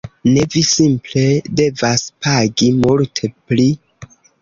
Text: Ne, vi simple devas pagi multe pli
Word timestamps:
Ne, 0.27 0.45
vi 0.55 0.63
simple 0.69 1.27
devas 1.61 2.07
pagi 2.27 2.73
multe 2.83 3.35
pli 3.39 3.71